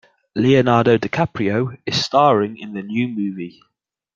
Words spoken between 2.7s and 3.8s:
the new movie.